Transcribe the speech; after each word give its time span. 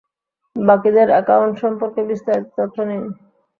বাকিদের 0.55 1.07
একাউন্ট 1.21 1.55
সম্পর্কে 1.63 2.01
বিস্তারিত 2.09 2.47
তথ্য 2.57 2.77
নিন। 2.89 3.03